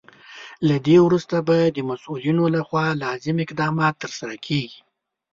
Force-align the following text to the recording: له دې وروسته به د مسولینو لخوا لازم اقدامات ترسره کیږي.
له 0.67 0.75
دې 0.85 0.97
وروسته 1.05 1.35
به 1.47 1.57
د 1.75 1.77
مسولینو 1.89 2.43
لخوا 2.55 2.85
لازم 3.03 3.35
اقدامات 3.45 3.93
ترسره 4.03 4.35
کیږي. 4.45 4.79